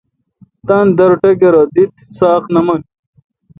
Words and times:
تانی 0.67 0.91
در 0.97 1.11
ٹکرہ 1.21 1.63
۔دی 1.71 1.83
تہ 1.95 2.01
ساق 2.17 2.43
نہ 2.53 2.61
من 2.65 2.81